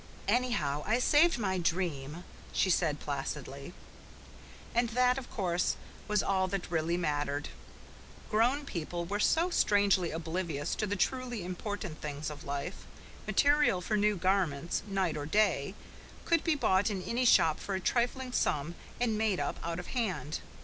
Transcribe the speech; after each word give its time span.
"Anyhow, 0.27 0.81
I 0.87 0.97
saved 0.97 1.37
my 1.37 1.59
dream," 1.59 2.23
she 2.53 2.71
said 2.71 2.99
placidly. 2.99 3.71
And 4.73 4.89
that, 4.97 5.19
of 5.19 5.29
course, 5.29 5.75
was 6.07 6.23
all 6.23 6.47
that 6.47 6.71
really 6.71 6.97
mattered. 6.97 7.49
Grown 8.31 8.65
people 8.65 9.05
were 9.05 9.19
so 9.19 9.51
strangely 9.51 10.09
oblivious 10.09 10.73
to 10.73 10.87
the 10.87 10.95
truly 10.95 11.43
important 11.45 12.01
things 12.01 12.31
of 12.31 12.43
life. 12.45 12.87
Material 13.27 13.79
for 13.79 13.95
new 13.95 14.15
garments, 14.15 14.79
of 14.79 14.87
night 14.87 15.15
or 15.17 15.27
day, 15.27 15.75
could 16.25 16.43
be 16.43 16.55
bought 16.55 16.89
in 16.89 17.03
any 17.03 17.23
shop 17.23 17.59
for 17.59 17.75
a 17.75 17.79
trifling 17.79 18.31
sum 18.33 18.73
and 18.99 19.19
made 19.19 19.39
up 19.39 19.59
out 19.63 19.77
of 19.77 19.89
hand. 19.93 20.39